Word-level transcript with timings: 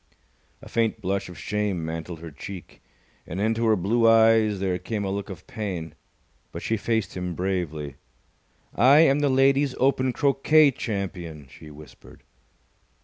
A 0.63 0.67
faint 0.67 0.99
blush 0.99 1.29
of 1.29 1.37
shame 1.37 1.85
mantled 1.85 2.21
her 2.21 2.31
cheek, 2.31 2.81
and 3.27 3.39
into 3.39 3.67
her 3.67 3.75
blue 3.75 4.07
eyes 4.07 4.59
there 4.59 4.79
came 4.79 5.05
a 5.05 5.11
look 5.11 5.29
of 5.29 5.45
pain, 5.45 5.93
but 6.51 6.63
she 6.63 6.75
faced 6.75 7.15
him 7.15 7.35
bravely. 7.35 7.97
"I 8.73 9.01
am 9.01 9.19
the 9.19 9.29
Ladies' 9.29 9.75
Open 9.77 10.11
Croquet 10.11 10.71
Champion!" 10.71 11.47
she 11.51 11.69
whispered. 11.69 12.23